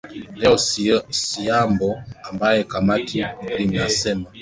leo 0.35 0.57
siambo 1.09 2.03
ambaye 2.29 2.63
kamati 2.63 3.25
linasema 3.57 4.25